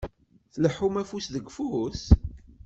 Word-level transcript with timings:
Tleḥḥum 0.53 0.95
afus 1.01 1.27
deg 1.33 1.45
ufus? 1.49 2.03